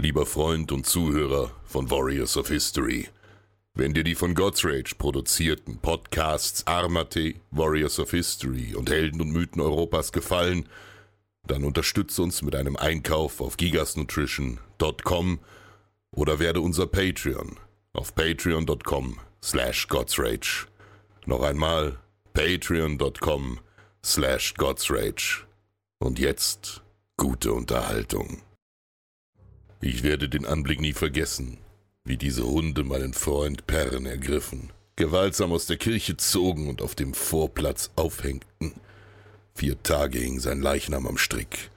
[0.00, 3.08] Lieber Freund und Zuhörer von Warriors of History,
[3.74, 9.32] wenn dir die von God's Rage produzierten Podcasts Armate, Warriors of History und Helden und
[9.32, 10.68] Mythen Europas gefallen,
[11.48, 15.40] dann unterstütze uns mit einem Einkauf auf gigasnutrition.com
[16.12, 17.56] oder werde unser Patreon
[17.92, 20.68] auf patreon.com slash godsrage.
[21.26, 21.98] Noch einmal
[22.34, 23.58] patreon.com
[24.04, 25.44] slash godsrage.
[25.98, 26.82] Und jetzt
[27.16, 28.42] gute Unterhaltung.
[29.80, 31.58] Ich werde den Anblick nie vergessen,
[32.04, 37.14] wie diese Hunde meinen Freund Perren ergriffen, gewaltsam aus der Kirche zogen und auf dem
[37.14, 38.74] Vorplatz aufhängten.
[39.54, 41.70] Vier Tage hing sein Leichnam am Strick,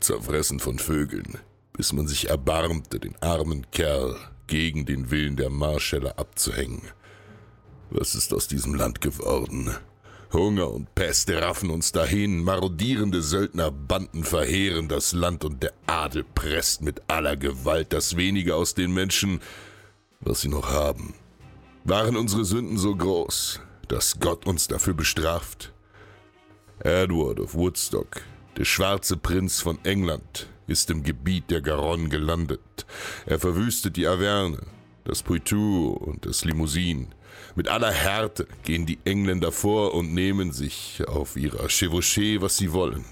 [0.00, 1.38] zerfressen von Vögeln,
[1.72, 4.16] bis man sich erbarmte, den armen Kerl
[4.48, 6.82] gegen den Willen der Marscheller abzuhängen.
[7.90, 9.76] Was ist aus diesem Land geworden?
[10.34, 16.82] Hunger und Pest raffen uns dahin, marodierende Söldnerbanden verheeren das Land und der Adel presst
[16.82, 19.40] mit aller Gewalt das wenige aus den Menschen,
[20.20, 21.14] was sie noch haben.
[21.84, 25.72] Waren unsere Sünden so groß, dass Gott uns dafür bestraft?
[26.80, 28.22] Edward of Woodstock,
[28.56, 32.86] der schwarze Prinz von England, ist im Gebiet der Garonne gelandet.
[33.26, 34.58] Er verwüstet die Averne,
[35.04, 37.08] das Poitou und das Limousin.
[37.56, 42.72] Mit aller Härte gehen die Engländer vor und nehmen sich auf ihrer Chevauchée, was sie
[42.72, 43.04] wollen.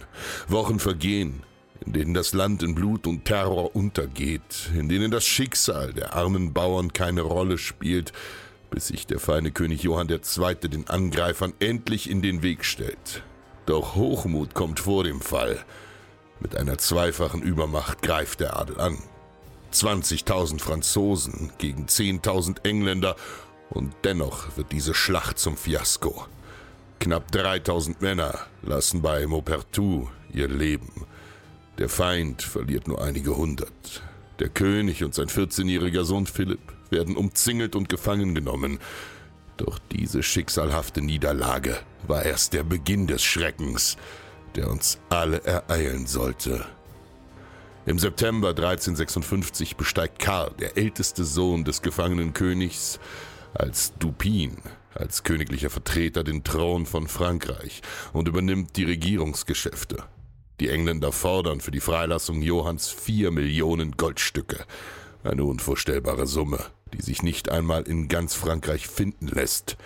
[0.49, 1.43] Wochen vergehen,
[1.85, 6.53] in denen das Land in Blut und Terror untergeht, in denen das Schicksal der armen
[6.53, 8.13] Bauern keine Rolle spielt,
[8.71, 10.55] bis sich der feine König Johann II.
[10.69, 13.23] den Angreifern endlich in den Weg stellt.
[13.67, 15.63] Doch Hochmut kommt vor dem Fall.
[16.41, 18.99] Mit einer zweifachen Übermacht greift der Adel an.
[19.73, 23.17] 20.000 Franzosen gegen 10.000 Engländer
[23.71, 26.27] und dennoch wird diese Schlacht zum Fiasko.
[27.01, 31.07] Knapp 3.000 Männer lassen bei Maupertou ihr Leben.
[31.79, 34.03] Der Feind verliert nur einige hundert.
[34.39, 38.79] Der König und sein 14-jähriger Sohn Philipp werden umzingelt und gefangen genommen.
[39.57, 43.97] Doch diese schicksalhafte Niederlage war erst der Beginn des Schreckens,
[44.55, 46.65] der uns alle ereilen sollte.
[47.85, 53.01] Im September 1356 besteigt Karl, der älteste Sohn des gefangenen Königs,
[53.55, 54.59] als Dupin,
[54.95, 57.83] als königlicher Vertreter den Thron von Frankreich
[58.13, 60.05] und übernimmt die Regierungsgeschäfte.
[60.61, 64.65] Die Engländer fordern für die Freilassung Johanns vier Millionen Goldstücke,
[65.25, 66.61] eine unvorstellbare Summe,
[66.95, 69.77] die sich nicht einmal in ganz Frankreich finden lässt.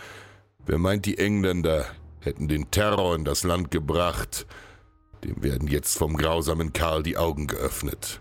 [0.66, 1.86] Wer meint, die Engländer
[2.20, 4.46] hätten den Terror in das Land gebracht,
[5.26, 8.20] dem werden jetzt vom grausamen Karl die Augen geöffnet.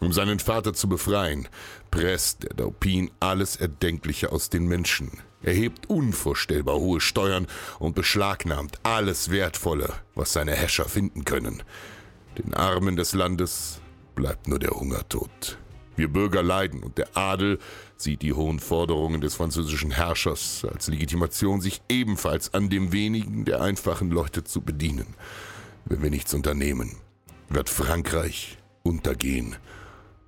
[0.00, 1.48] Um seinen Vater zu befreien,
[1.90, 5.10] presst der Dauphin alles Erdenkliche aus den Menschen,
[5.42, 7.46] erhebt unvorstellbar hohe Steuern
[7.78, 11.62] und beschlagnahmt alles Wertvolle, was seine Häscher finden können.
[12.36, 13.80] Den Armen des Landes
[14.14, 15.58] bleibt nur der Hungertod.
[15.96, 17.58] Wir Bürger leiden und der Adel
[17.96, 23.62] sieht die hohen Forderungen des französischen Herrschers als Legitimation, sich ebenfalls an dem wenigen der
[23.62, 25.14] einfachen Leute zu bedienen.
[25.88, 26.96] Wenn wir nichts unternehmen,
[27.48, 29.54] wird Frankreich untergehen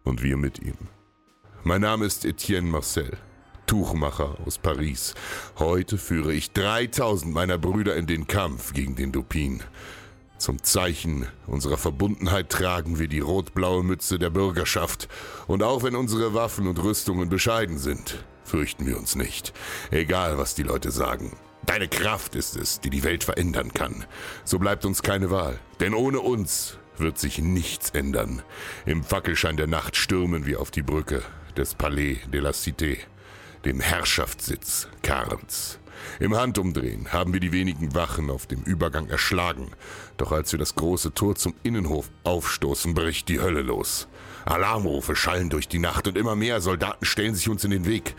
[0.04, 0.76] und wir mit ihm.
[1.64, 3.16] Mein Name ist Etienne Marcel,
[3.66, 5.14] Tuchmacher aus Paris.
[5.58, 9.60] Heute führe ich 3000 meiner Brüder in den Kampf gegen den Dupin.
[10.38, 15.08] Zum Zeichen unserer Verbundenheit tragen wir die rot-blaue Mütze der Bürgerschaft.
[15.48, 19.52] Und auch wenn unsere Waffen und Rüstungen bescheiden sind, fürchten wir uns nicht.
[19.90, 21.36] Egal, was die Leute sagen.
[21.68, 24.06] Deine Kraft ist es, die die Welt verändern kann.
[24.42, 25.58] So bleibt uns keine Wahl.
[25.80, 28.42] Denn ohne uns wird sich nichts ändern.
[28.86, 31.22] Im Fackelschein der Nacht stürmen wir auf die Brücke
[31.58, 32.96] des Palais de la Cité,
[33.66, 35.78] dem Herrschaftssitz Karens.
[36.20, 39.72] Im Handumdrehen haben wir die wenigen Wachen auf dem Übergang erschlagen.
[40.16, 44.08] Doch als wir das große Tor zum Innenhof aufstoßen, bricht die Hölle los.
[44.46, 48.14] Alarmrufe schallen durch die Nacht und immer mehr Soldaten stellen sich uns in den Weg.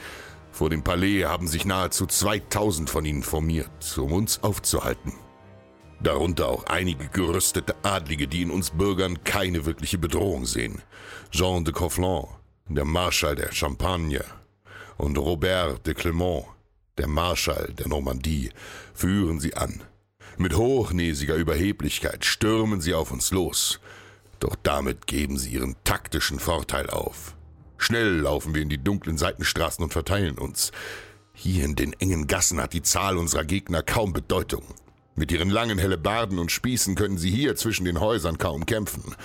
[0.51, 5.13] Vor dem Palais haben sich nahezu 2000 von ihnen formiert, um uns aufzuhalten.
[6.01, 10.81] Darunter auch einige gerüstete Adlige, die in uns Bürgern keine wirkliche Bedrohung sehen.
[11.31, 12.27] Jean de Conflans,
[12.69, 14.23] der Marschall der Champagne,
[14.97, 16.45] und Robert de Clement,
[16.97, 18.51] der Marschall der Normandie,
[18.93, 19.81] führen sie an.
[20.37, 23.79] Mit hochnäsiger Überheblichkeit stürmen sie auf uns los.
[24.39, 27.35] Doch damit geben sie ihren taktischen Vorteil auf.
[27.79, 30.71] Schnell laufen wir in die dunklen Seitenstraßen und verteilen uns.
[31.33, 34.63] Hier in den engen Gassen hat die Zahl unserer Gegner kaum Bedeutung.
[35.15, 39.15] Mit ihren langen Hellebarden und Spießen können sie hier zwischen den Häusern kaum kämpfen.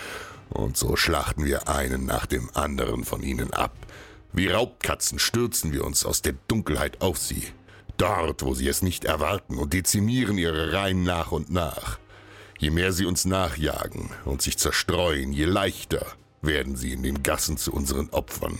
[0.51, 3.77] Und so schlachten wir einen nach dem anderen von ihnen ab.
[4.33, 7.49] Wie Raubkatzen stürzen wir uns aus der Dunkelheit auf sie.
[7.97, 11.99] Dort, wo sie es nicht erwarten und dezimieren ihre Reihen nach und nach.
[12.59, 16.07] Je mehr sie uns nachjagen und sich zerstreuen, je leichter
[16.47, 18.59] werden sie in den Gassen zu unseren Opfern.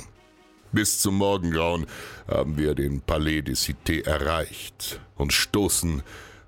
[0.73, 1.87] Bis zum Morgengrauen
[2.27, 6.03] haben wir den Palais des Cité erreicht und stoßen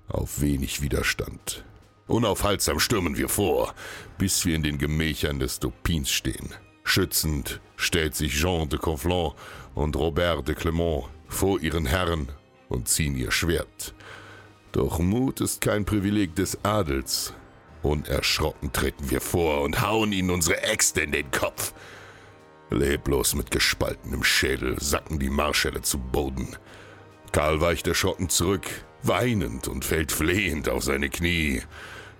[0.09, 1.63] auf wenig Widerstand.
[2.07, 3.73] Unaufhaltsam stürmen wir vor,
[4.17, 6.53] bis wir in den Gemächern des Dopins stehen.
[6.83, 9.33] Schützend stellt sich Jean de Conflans
[9.75, 12.29] und Robert de Clement vor ihren Herren
[12.69, 13.93] und ziehen ihr Schwert.
[14.71, 17.33] Doch Mut ist kein Privileg des Adels.
[17.83, 21.73] Unerschrocken treten wir vor und hauen ihnen unsere Äxte in den Kopf.
[22.69, 26.55] Leblos mit gespaltenem Schädel sacken die Marschälle zu Boden.
[27.31, 28.65] Karl weicht erschrocken zurück,
[29.03, 31.61] weinend und fällt flehend auf seine Knie.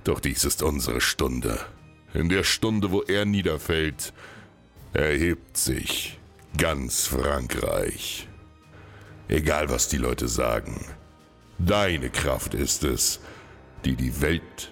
[0.03, 1.59] Doch dies ist unsere Stunde.
[2.13, 4.13] In der Stunde, wo er niederfällt,
[4.93, 6.17] erhebt sich
[6.57, 8.27] ganz Frankreich.
[9.27, 10.85] Egal was die Leute sagen,
[11.59, 13.19] deine Kraft ist es,
[13.83, 14.71] die die Welt